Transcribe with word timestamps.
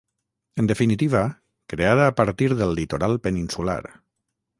En 0.61 0.65
definitiva, 0.69 1.19
creada 1.73 2.07
a 2.11 2.15
partir 2.21 2.47
del 2.61 2.73
litoral 2.79 3.21
peninsular 3.29 3.81